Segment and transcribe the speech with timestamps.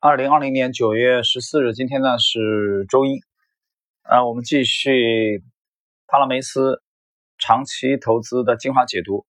[0.00, 3.20] 二零二零年九月十四日，今天呢是周一，
[4.02, 5.42] 啊，我们继续
[6.06, 6.80] 帕拉梅斯
[7.36, 9.26] 长期投资的精华解读。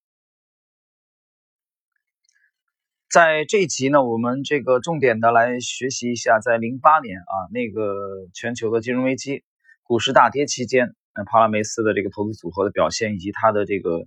[3.10, 9.44] 在这一集呢，我们这个重点的来学习一下，在零八年啊那个全球的金融危机、
[9.82, 14.06] 股市大跌期间，那，帕拉梅斯的这个投资组合的表现以及他的这个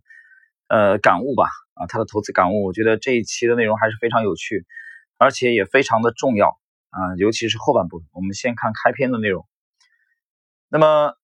[0.69, 4.65] 呃感悟吧，啊，他的投资感悟，我觉得这一期的内容还是非常有趣。
[5.23, 6.59] 而且也非常的重要
[6.91, 8.09] 啊，尤其是后半部分。
[8.11, 9.47] 我们先看开篇的内容。
[10.69, 11.15] 那么，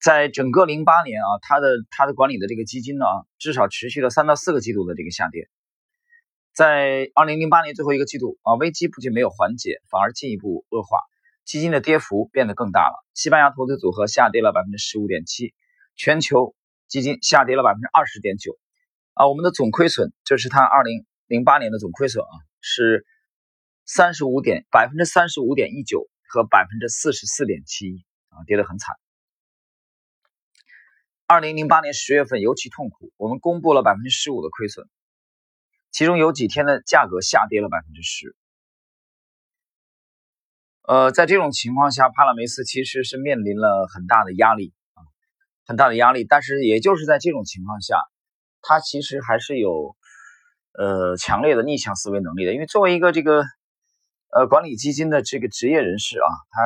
[0.00, 3.06] 在整个零八年啊，他的他的管理的这个基金呢，
[3.38, 5.48] 至少持续了三到四个季度的这个下跌。
[6.52, 10.98] 在二零零八年最后一个季度啊，危机不仅没有缓解，反而进一步恶化，
[11.44, 13.06] 基金的跌幅变得更大了。
[13.14, 15.54] 西班牙投资组合下跌了百分之十五点七，
[15.94, 16.56] 全球
[16.88, 18.58] 基金下跌了百分之二十点九
[19.14, 21.06] 啊，我们的总亏损，这是他二零。
[21.32, 23.06] 零八年的总亏损啊是
[23.86, 28.94] 三十五点百分之三十五点一九和百分之四十四点七一啊跌得很惨。
[31.26, 34.86] 二零零八年十月份尤其痛苦，我们公布了百分之十五的亏损，
[35.90, 38.36] 其中有几天的价格下跌了百分之十。
[40.82, 45.00] 呃，在这种情况下，帕拉梅斯其实是面临了很大的压力啊，
[45.64, 46.26] 很大的压力。
[46.28, 47.96] 但是也就是在这种情况下，
[48.60, 49.96] 他其实还是有。
[50.78, 53.44] 呃，强烈的逆向思维能力的，因为作为一个这个
[54.34, 56.60] 呃管理基金的这个职业人士啊，他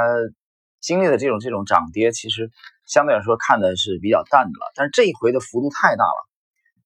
[0.80, 2.50] 经历的这种这种涨跌，其实
[2.86, 4.72] 相对来说看的是比较淡的了。
[4.77, 6.28] 但是这一回的幅度太大了，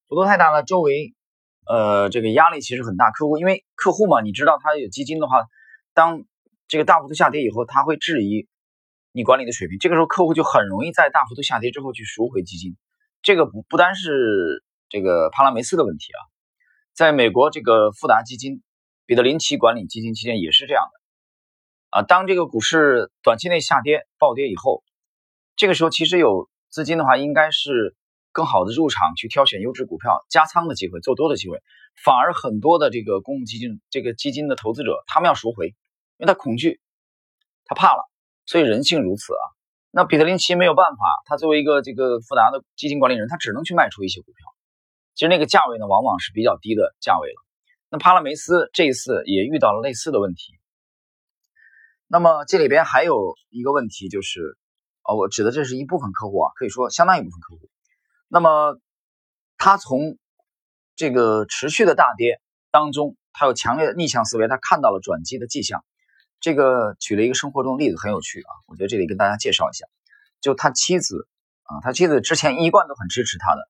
[0.08, 1.14] 幅度太大了，周围
[1.66, 3.10] 呃这个压力其实很大。
[3.10, 5.44] 客户因为客户嘛，你知道他有基金的话，
[5.92, 6.24] 当
[6.68, 8.48] 这个大幅度下跌以后，他会质疑
[9.12, 12.78] 你管理的水平，这个时候客户就很容易在大幅度下跌之后去赎回基金。
[13.20, 16.20] 这个不不单是这个帕拉梅斯的问题啊。
[16.94, 18.62] 在美国，这个富达基金、
[19.06, 22.02] 彼得林奇管理基金期间也是这样的啊。
[22.02, 24.82] 当这个股市短期内下跌、暴跌以后，
[25.56, 27.96] 这个时候其实有资金的话，应该是
[28.32, 31.60] 更好的入场去挑选优质股票、加仓的机会、做多的机会。
[32.04, 35.74] 反而很多的这个公募基金、这个基金的投资者，他们要赎回，因
[36.18, 36.80] 为他恐惧，
[37.64, 38.08] 他怕了。
[38.46, 39.44] 所以人性如此啊。
[39.90, 44.54] 那彼得林奇没有办法，他作为一个这个富达的基金管理人，他只能去卖出一些股票。
[45.20, 47.44] 其实那个价位呢，往往是比较低的价位了。
[47.90, 50.54] 那帕拉梅斯这一次也遇到了类似的问题。
[52.06, 54.56] 那么这里边还有一个问题就是，
[55.02, 57.68] 呃，我指的这是一部分客户啊，可以说相当一部分客户。
[58.28, 58.80] 那么
[59.58, 60.16] 他从
[60.96, 65.84] 这个持续的大跌当中，他有强烈的逆向思维，他看到了转机的迹象。
[66.40, 69.84] 这个举了一个生活中的例子，很有趣啊，我觉得这里跟大家介绍一下。
[70.40, 71.28] 就他妻子
[71.64, 73.68] 啊，他妻子之前一贯都很支持他的。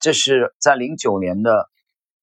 [0.00, 1.68] 这是在零九年的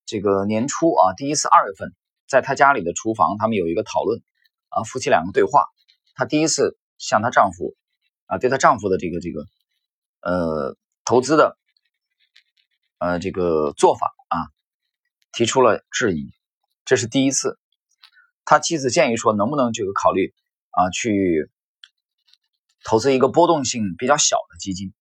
[0.05, 1.93] 这个年初啊，第一次二月份，
[2.27, 4.21] 在他家里的厨房，他们有一个讨论
[4.69, 5.65] 啊，夫妻两个对话。
[6.15, 7.75] 她第一次向她丈夫
[8.27, 9.45] 啊，对她丈夫的这个这个
[10.21, 11.57] 呃投资的
[12.99, 14.47] 呃这个做法啊，
[15.33, 16.31] 提出了质疑。
[16.85, 17.59] 这是第一次，
[18.45, 20.33] 他妻子建议说，能不能这个考虑
[20.69, 21.49] 啊，去
[22.83, 24.93] 投资一个波动性比较小的基金。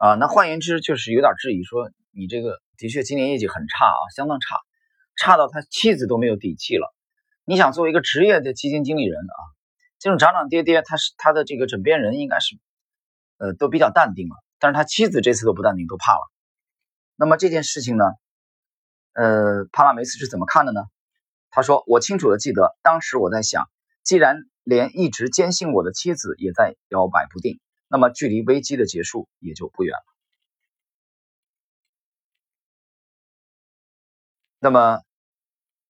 [0.00, 4.56] 啊，那换言之就是有点质疑，说你这个的确今年业绩很差啊，相当差，
[5.14, 6.90] 差到他妻子都没有底气了。
[7.44, 9.36] 你想作为一个职业的基金经理人啊，
[9.98, 12.56] 这种涨涨跌跌，他是他的这个枕边人应该是，
[13.36, 14.34] 呃，都比较淡定了。
[14.58, 16.32] 但是他妻子这次都不淡定，都怕了。
[17.16, 18.04] 那么这件事情呢，
[19.12, 20.80] 呃，帕拉梅斯是怎么看的呢？
[21.50, 23.68] 他说：“我清楚的记得，当时我在想，
[24.02, 27.60] 既然连一直坚信我的妻子也在摇摆不定。”
[27.92, 30.04] 那么，距离危机的结束也就不远了。
[34.60, 35.00] 那么，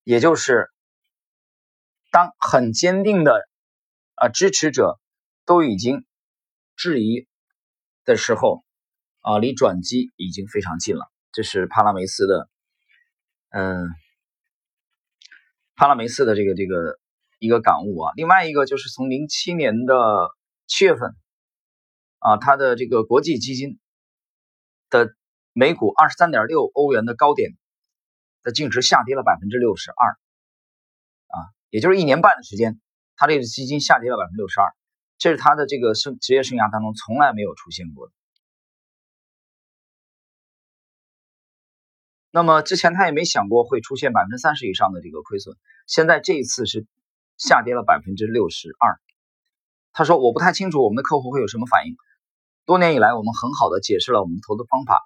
[0.02, 0.70] 也就是
[2.10, 3.46] 当很坚定的
[4.14, 4.98] 啊支持者
[5.44, 6.06] 都已经
[6.74, 7.28] 质疑
[8.06, 8.64] 的时候，
[9.20, 11.12] 啊，离转机已经非常近了。
[11.32, 12.48] 这是帕拉梅斯的，
[13.50, 13.90] 嗯，
[15.76, 16.98] 帕拉梅斯的这个这个
[17.38, 18.12] 一个感悟啊。
[18.16, 19.94] 另外一个就是从零七年的
[20.66, 21.14] 七月份。
[22.20, 23.80] 啊，它的这个国际基金
[24.88, 25.16] 的
[25.52, 27.52] 每股二十三点六欧元的高点
[28.42, 30.10] 的净值下跌了百分之六十二，
[31.26, 31.36] 啊，
[31.70, 32.78] 也就是一年半的时间，
[33.16, 34.72] 它这个基金下跌了百分之六十二，
[35.18, 38.12] 这是他的这个生职业生涯当中从来没有出现过的。
[42.30, 45.56] 那么之前他也没想过会出现百分之三十以上的这个亏损，
[45.86, 46.86] 现在这一次是
[47.38, 49.00] 下跌了百分之六十二。
[49.92, 51.96] 他说：“我不太清楚我们的客户会有什么反应。”
[52.70, 55.02] 多年以来，我们很好的解释了我们投资方法，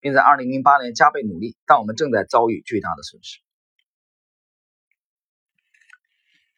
[0.00, 3.38] 并在2008年加倍努力，但我们正在遭遇巨大的损失。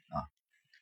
[0.08, 0.24] 啊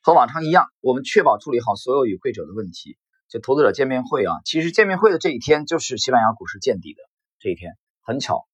[0.01, 2.97] 和往常一样，我们确保处理好所有与会者的问题。
[3.27, 7.01] 就投资者见面会啊，其实见面会的这一天就是西班牙股市见底的
[7.39, 8.47] 这一天，很巧。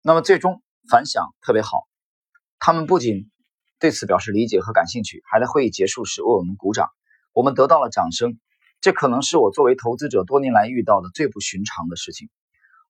[0.00, 1.88] 那么最终反响特别好，
[2.60, 3.32] 他们不仅
[3.80, 6.88] 对此表示理解和感兴趣，还在会议结束时为我们鼓掌，
[7.32, 8.38] 我们得到了掌声。
[8.80, 12.28] 这可能是我作为投资者多年来遇到的最不寻常的事情。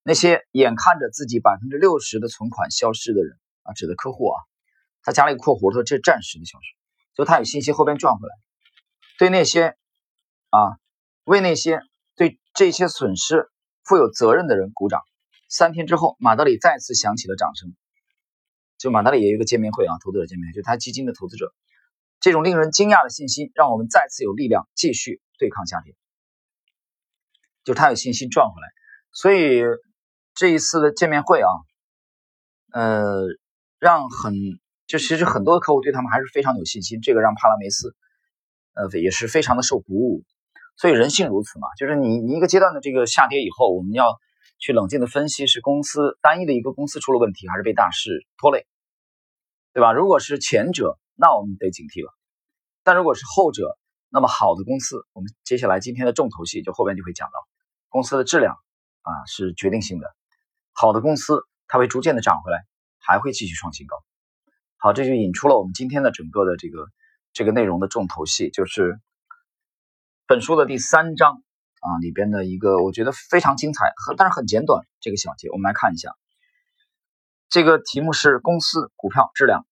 [0.03, 4.37] 那些眼看着自己百分之六十的存款消失的人啊，指的客户啊，
[5.03, 6.75] 他加了一个括弧，说这暂时的消失，
[7.15, 8.35] 就他有信心后边赚回来。
[9.19, 9.77] 对那些
[10.51, 10.79] 啊，
[11.25, 11.81] 为那些
[12.17, 13.51] 对这些损失
[13.85, 15.03] 负有责任的人鼓掌。
[15.49, 17.75] 三天之后，马德里再次响起了掌声。
[18.79, 21.53] 就马德里也有一个见面会啊，投资者见面会，就他基金的投资者。
[22.21, 25.95] 这种令人惊讶的信心，让我们再次有力量继续对抗下跌。
[27.65, 28.69] 就他有信心赚回来，
[29.13, 29.63] 所以
[30.35, 31.49] 这一次的见面会啊，
[32.73, 33.27] 呃，
[33.79, 34.35] 让很
[34.87, 37.01] 就其实很多客户对他们还是非常有信心。
[37.01, 37.95] 这个让帕拉梅斯，
[38.75, 40.25] 呃，也是非常的受鼓舞。
[40.77, 44.17] 所以人性如此嘛，就是你你一个阶段的这个下跌以后，我们要
[44.59, 48.67] 去冷静的分析是公司单一的一个公司出了问题，还是被大势拖累，
[49.75, 49.93] 对吧？
[49.93, 52.15] 如果是前者，那我们得警惕了。
[52.85, 53.77] 但如果是后者，
[54.11, 57.47] 那么好的公司，我们接下来今天的重头戏就后边就会讲到，
[57.89, 58.55] 公司的质量
[59.03, 60.15] 啊是决定性的。
[60.73, 62.65] 好的公司它会逐渐的涨回来，
[62.99, 63.97] 还会继续创新高。
[64.77, 66.87] 好，这就引出了我们今天的整个的这个
[67.33, 68.99] 这个内容的重头戏，就是。
[70.31, 71.43] 本书的第三章
[71.81, 76.15] 啊，里边的一个我觉得非常精彩，很但是很简短这个小节，我们来看一下。
[77.49, 79.65] 这个题目是公司股票质量。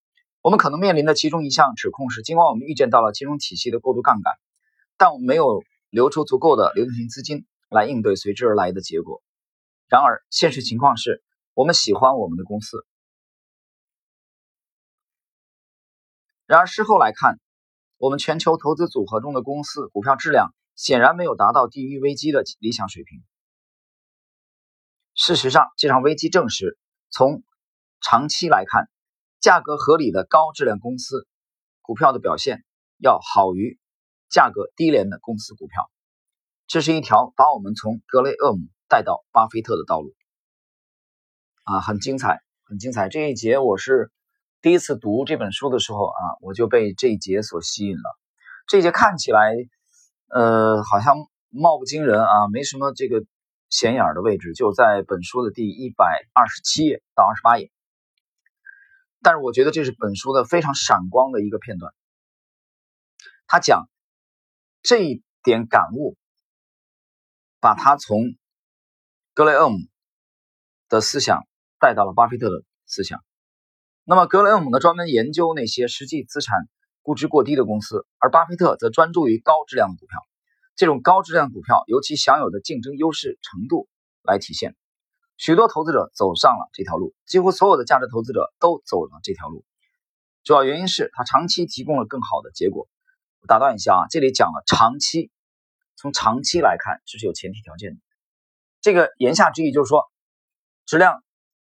[0.46, 4.32] 我们可能面临的其中一项指控是，尽管我们预见到了金融体系的过度杠杆，
[4.96, 9.24] 但我们没有留出足够的流动性资金来应对随之而来的结果。
[9.88, 11.20] 然而，现实情况是
[11.52, 12.86] 我们喜欢我们的公司。
[16.46, 17.40] 然而，事后来看。
[17.98, 23.24] 我们全球投资组合中的公司股票质量显然没有达到低于危机的理想水平。
[25.14, 26.78] 事实上，这场危机证实，
[27.08, 27.42] 从
[28.02, 28.90] 长期来看，
[29.40, 31.26] 价格合理的高质量公司
[31.82, 32.64] 股票的表现
[32.98, 33.78] 要好于
[34.28, 35.90] 价格低廉的公司股票。
[36.66, 40.14] 这是一条把我们从格雷厄姆带到巴菲特的道路。
[41.64, 43.08] 啊，很精彩，很精彩！
[43.08, 44.10] 这一节我是。
[44.62, 48.18] 第一次读这本书的时候啊，我就被这一节所吸引了。
[48.66, 49.52] 这一节看起来，
[50.28, 51.14] 呃，好像
[51.50, 53.24] 貌不惊人啊，没什么这个
[53.68, 57.70] 显眼的位置，就在本书的第一百二十七页到二十八页。
[59.26, 61.92] 但是我觉得这是本书的非常闪光的一个片段。
[63.48, 63.88] 他讲
[64.82, 66.16] 这一点感悟，
[67.58, 68.36] 把他从
[69.34, 69.78] 格雷厄姆
[70.88, 71.42] 的思想
[71.80, 73.20] 带到了巴菲特的思想。
[74.04, 76.60] 那么，格雷厄姆呢，专门研究那些实际资产
[77.02, 80.20] 估值过低的公司，而巴菲特则专注于高质量的股票。
[80.76, 83.88] 这种高质量股票由其享有的竞争优势程度
[84.22, 84.76] 来体现。
[85.36, 89.64] 许多投资者走上了这条路，几乎所有的价值投资者都走了这条路。
[90.44, 92.88] 主要原因是他长期提供了更好的结果。
[93.46, 95.30] 打断一下啊，这里讲了长期，
[95.96, 97.98] 从长期来看，这是有前提条件的。
[98.80, 100.04] 这个言下之意就是说，
[100.84, 101.22] 质量。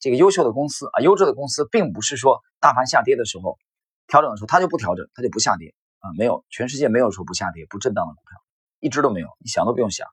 [0.01, 3.59] 这个优秀的公司啊，优质的公司，并不是说大盘下跌的时候
[4.07, 8.39] 调整的时候，它就不调整，它就不下跌啊，没有，全世界没有说不下跌、不震荡的股票，
[8.79, 10.07] 一只都没有，你想都不用想。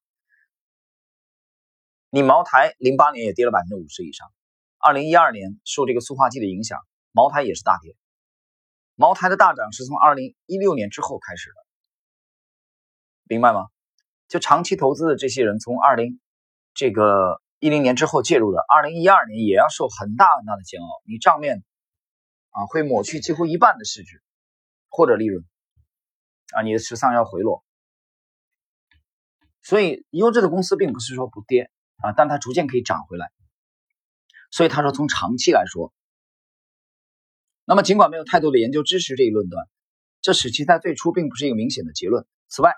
[2.15, 4.31] 你茅台零八年也跌了百分之五十以上，
[4.77, 6.79] 二零一二年受这个塑化剂的影响，
[7.12, 7.98] 茅台也是大跌。
[8.95, 11.55] 茅台的大涨是从二零一六年之后开始的，
[13.25, 13.65] 明白吗？
[14.29, 16.22] 就长期投资的这些人，从二零
[16.74, 17.41] 这个。
[17.60, 21.63] 一零年之后介入的，二零一二年也要受很大很大的煎熬，你账面
[22.51, 24.22] 啊会抹去几乎一半的市值
[24.89, 25.43] 或者利润
[26.53, 27.63] 啊，你的持仓要回落。
[29.63, 33.31] 所以优质的公司并不是说不跌啊，但它逐渐可以涨回来。
[34.51, 35.93] 所以他说从长期来说，
[37.65, 39.67] 那么尽管没有太多的研究支持这一论断，
[40.21, 42.25] 这使其在最初并不是一个明显的结论。
[42.47, 42.73] 此外，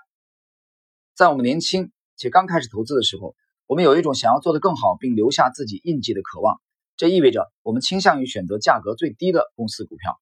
[1.14, 3.34] 在我们年轻且刚开始投资的时候。
[3.70, 6.58] 我们有一种想要做得更好并留下自己印记的渴望，
[6.96, 10.18] 这意味着我们倾向于选择价格最低的公司股票。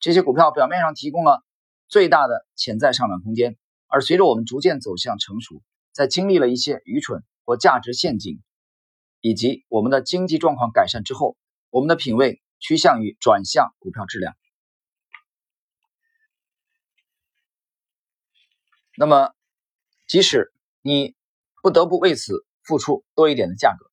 [0.00, 1.44] 这些股票表面上提供了
[1.88, 5.62] 最大的潜在上涨空间，而随着我们逐渐走向成熟，
[5.92, 8.42] 在经历了一些愚蠢或价值陷阱，
[9.20, 11.36] 以及我们的经济状况改善之后，
[11.70, 14.34] 我们的品味趋向于转向股票质量。
[18.96, 19.32] 那么，
[20.08, 21.14] 即使你
[21.62, 23.86] 不得不为此，付出多一点的价格。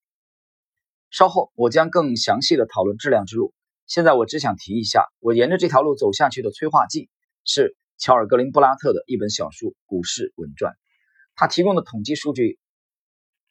[1.10, 3.54] 稍后我将更详细的讨论质量之路。
[3.86, 7.08] 现在我只想提一下，我沿着这条路走下去的催化剂
[7.44, 10.72] 是乔尔·格林布拉特的一本小书《股市稳赚》，
[11.36, 12.58] 他提供的统计数据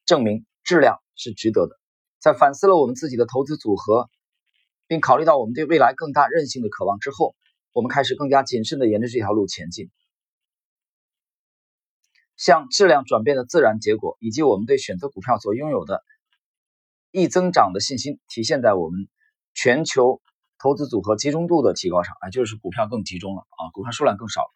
[0.05, 1.79] 证明质量是值得的。
[2.19, 4.09] 在反思了我们自己的投资组合，
[4.87, 7.35] 并考虑到我们对未来更大韧性的渴望之后，
[7.71, 9.89] 我们开始更加谨慎地沿着这条路前进。
[12.35, 16.03] 向质量转变的自然结果，以及我们对选择股票所拥有的
[17.11, 19.07] 易增长的信心，体现在我们
[19.53, 20.21] 全球
[20.57, 22.15] 投资组合集中度的提高上。
[22.21, 24.47] 啊，就是股票更集中了啊，股票数量更少了。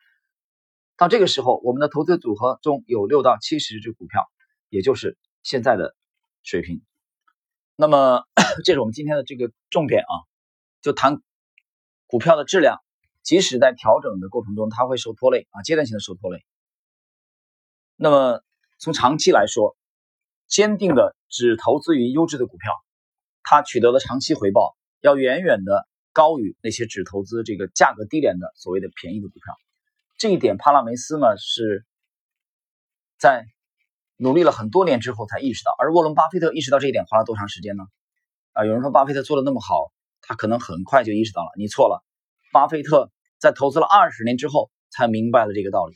[0.98, 4.26] 到这个时候，我们的投资组合中有六到七十只股票，
[4.70, 5.16] 也就是
[5.48, 5.96] 现在的
[6.44, 6.82] 水平。
[7.78, 8.26] 那么，
[8.66, 10.14] 这是我们今天的这个重点啊，
[10.82, 11.22] 就谈
[12.06, 12.82] 股票的质量，
[13.24, 16.44] 即使在调整的过程中，它会受拖累啊，阶段性的受拖累。
[17.96, 18.42] 那么
[18.78, 19.78] 从长期来说，
[20.48, 22.74] 坚定的只投资于优质的股票，
[23.42, 29.56] 它取得的长期回报要远远的高于那些只投资这个价格低廉的所谓的便宜的股票。
[30.18, 31.86] 这一点，帕拉梅斯呢是
[33.18, 33.46] 在
[34.18, 37.84] 努力了很多年之后才意识到，而沃伦巴菲特意识到这一点花了多长时间呢？
[38.54, 41.52] 啊，有人说巴菲特做的那么好，他可能很快就意识到了。
[41.58, 42.04] 你错了，
[42.52, 45.96] 巴菲特在投资了二十年之后才明白了这个道理。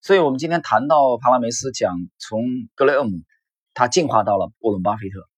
[0.00, 3.20] 所以，我们今天谈到帕拉梅斯讲从格雷厄姆，
[3.74, 5.28] 他进化到了沃伦巴菲特。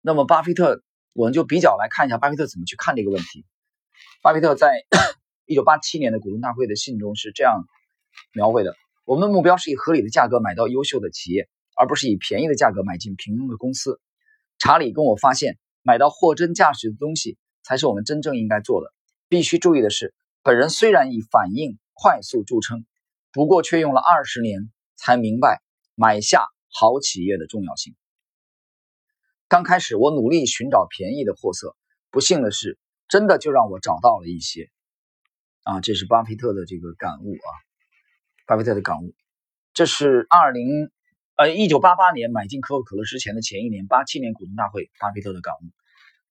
[0.00, 3.44] 那么，巴菲特，我们就比较来看一下巴菲特怎么去看这个问题。
[4.22, 4.84] 巴菲特在
[5.44, 7.64] 一九八七年的股东大会的信中是这样
[8.32, 8.74] 描绘的：
[9.08, 14.02] 我们的目标是以合理的价格买到优秀的企业，而不是以便宜的价格买进平庸的公司。
[14.58, 18.92] 查理跟我发现，买到货真价实的东西才是我们真正应该做的。
[19.26, 22.84] 必须注意的是，本人虽然以反应快速著称。
[23.32, 25.62] 不过，却用了二十年才明白
[25.94, 27.96] 买下好企业的重要性。
[29.48, 31.74] 刚开始，我努力寻找便宜的货色，
[32.10, 34.68] 不幸的是，真的就让我找到了一些。
[35.62, 37.48] 啊，这是巴菲特的这个感悟啊，
[38.48, 39.14] 巴菲特的感悟。
[39.74, 40.90] 这是二零
[41.36, 45.58] 呃一九八八年买进可口可乐之前的前一年，八七年股东大会，巴菲特的感悟。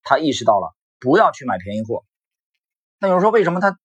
[0.02, 2.04] 他意识到了不要去买便宜货。
[3.00, 3.78] 那有人说，为什么他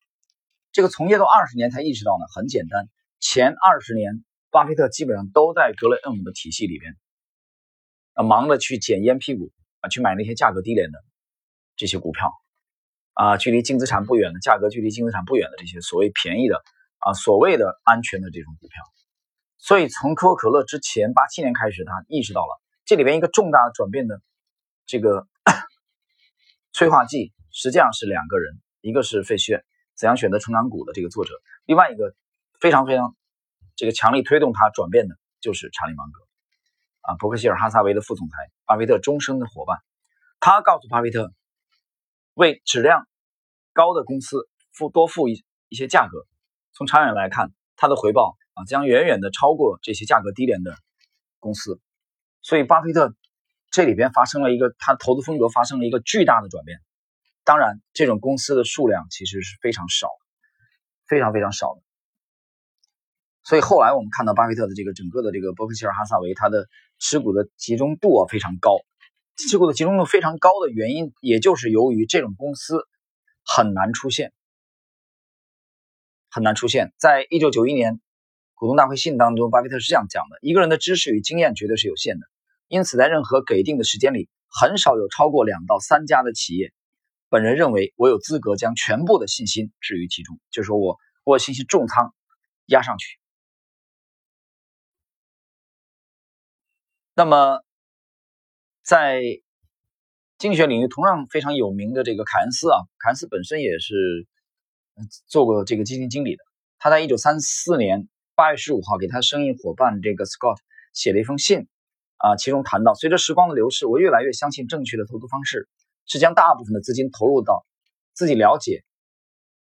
[0.72, 2.24] 这个从业都二十年才意识到呢？
[2.34, 2.88] 很简单。
[3.20, 6.96] 前二十年，巴菲特基本上都在格雷厄姆的体系里边，
[8.14, 10.98] 啊，忙着去捡烟屁股啊，去买那些价格低廉的
[11.76, 12.32] 这些股票，
[13.12, 16.62] 啊，距离净资产不远的价格，距离净资产不远的这些所谓便宜的
[17.06, 18.82] 啊，所谓的安全的这种股票。
[19.58, 24.20] 所以从可口可乐之前八七年开始，他意识到了这里边一个重大转变的
[24.86, 25.26] 这个
[26.72, 29.58] 催化剂，实际上是两个人，一个是费雪
[29.94, 31.34] 《怎样选择成长股》的这个作者，
[31.66, 32.14] 另外一个。
[32.60, 33.16] 非常非常，
[33.74, 36.20] 这个强力推动他转变的就是查理芒格，
[37.00, 39.78] 啊，伯克希尔哈撒韦的副总裁，巴菲特终生的伙伴。
[40.38, 41.32] 他告诉巴菲特，
[42.34, 43.08] 为质量
[43.72, 46.24] 高的公司付多付一一些价格，
[46.74, 50.74] 从长远来看，它的回报啊将远远的超过这些价格低廉的
[51.38, 51.80] 公司。
[52.40, 53.14] 所以，巴菲特
[53.70, 56.78] 这里边发生了一个他投资风格发生了一个巨大的转变。
[57.44, 60.08] 当然，这种公司的数量其实是非常少，
[61.06, 61.82] 非常非常少的。
[63.44, 68.78] 所以后来我们看到巴菲特的这个整个的这个伯克希尔哈萨维，他的持股的集中度啊非常高，
[69.36, 72.86] 持股的集中度非常高的原因，也就是由于这种公司
[73.44, 74.32] 很难出现，
[76.32, 76.92] 很难出现。
[76.98, 78.00] 在一九九一年
[78.54, 82.26] 股东大会信当中，巴菲特是这样讲的：一个人的知识与经验绝对是有限的，
[82.68, 86.72] 因此在任何给定的时间里，很少有超过两到三家的企业。
[87.28, 92.14] 本人认为我有资格将全部的信心置于其中，就是说我我信心重仓
[92.66, 93.18] 压上去。
[97.14, 97.60] 那么，
[98.82, 99.22] 在
[100.38, 104.26] 经济学领域同样非常有名的这个凯恩斯啊，凯恩斯本身也是
[105.26, 106.42] 做过这个基金经理的。
[106.78, 110.56] 他在一九三四年八月十五号给他生意伙伴这个 Scott
[110.92, 111.68] 写了一封信
[112.16, 115.68] 啊，其中谈到，随着时光的流逝，我越来越相信正确的投资方式
[116.06, 117.64] 是将大部分的资金投入到
[118.14, 118.84] 自己了解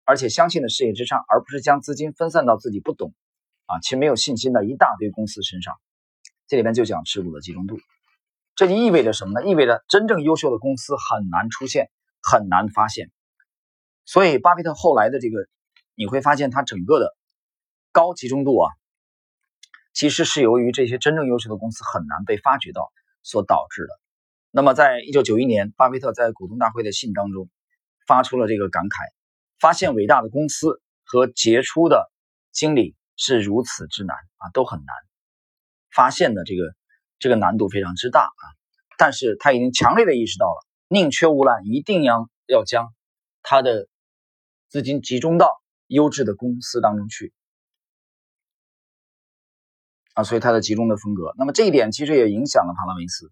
[0.03, 3.13] 而且相信的事业之上，而不是将资金分散到自己不懂
[3.65, 5.75] 啊且没有信心的一大堆公司身上。
[6.47, 7.79] 这里边就讲持股的集中度，
[8.55, 9.47] 这就意味着什么呢？
[9.47, 11.89] 意味着真正优秀的公司很难出现，
[12.21, 13.09] 很难发现。
[14.05, 15.47] 所以，巴菲特后来的这个，
[15.95, 17.15] 你会发现他整个的
[17.91, 18.71] 高集中度啊，
[19.93, 22.91] 其实是由于这些真正优秀的公司很难被发掘到
[23.23, 23.89] 所导致的。
[24.51, 27.49] 那么，在一九九一年，巴菲特在股东大会的信当中
[28.05, 29.11] 发出了这个感慨：
[29.59, 32.11] 发现伟大的公司和杰出的
[32.51, 34.95] 经理是如此之难啊，都很难。
[35.91, 36.75] 发现的这个
[37.17, 38.43] 这个难度非常之大啊，
[38.97, 42.93] 但是他已经强烈的意识到了，宁缺毋滥，一定要要将
[43.41, 43.87] 他的
[44.75, 45.49] 资金集中到
[45.87, 47.31] 优质的公司当中去。
[50.15, 51.33] 啊，所以它的集中的风格。
[51.37, 53.29] 那么这一点其实也影响了帕拉梅斯，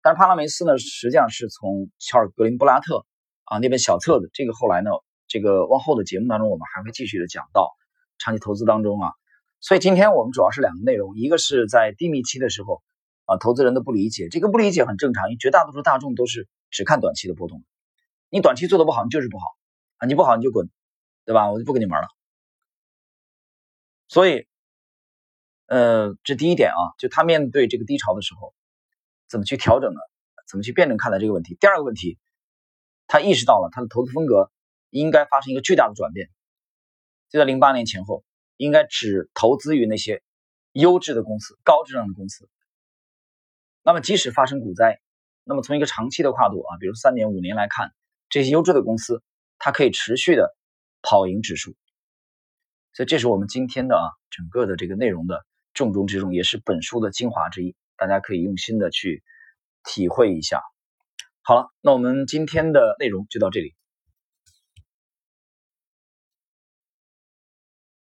[0.00, 3.04] 但是帕拉梅斯呢，实际上是从乔尔格林布拉特
[3.44, 4.92] 啊那本小册子，这个后来呢，
[5.26, 7.70] 这个往后的节目当中我们还会继续的讲到
[8.16, 9.10] 长期投资当中啊。
[9.60, 12.82] 所以今天我们主要是两个内容，一个是在低迷期的时候
[13.26, 17.62] 啊，投资人的不理解，这个不理解很正常，因为绝大多数大众都是只看短期的波动，
[18.30, 19.44] 你短期做的不好，你就是不好
[19.98, 20.68] 啊，你不好你就滚，
[21.24, 21.50] 对吧？
[21.50, 22.08] 我就不跟你玩了。
[24.08, 24.46] 所以，
[25.66, 28.54] 呃，这第一点啊，就他面对这个低潮的时候，
[29.28, 30.00] 怎么去调整呢？
[30.48, 31.56] 怎么去辩证看待这个问题？
[31.60, 32.18] 第二个问题，
[33.06, 34.50] 他意识到了他的投资风格
[34.90, 36.30] 应该发生一个巨大的转变，
[37.28, 38.24] 就在零八年前后。
[38.58, 40.22] 应该只投资于那些
[40.72, 42.48] 优质的公司、高质量的公司。
[43.82, 44.98] 那么，即使发生股灾，
[45.44, 47.92] 那么从一个长期的跨度啊，比如三年、五年来看，
[48.30, 49.22] 这些优质的公司，
[49.58, 50.56] 它可以持续的
[51.02, 51.74] 跑赢指数。
[52.92, 55.44] 所以，这是我们今天的啊整个的这个内容的
[55.74, 57.76] 重中之重，也是本书的精华之一。
[57.96, 59.22] 大家可以用心的去
[59.84, 60.62] 体会一下。
[61.42, 63.75] 好了，那我们今天的内容就到这里。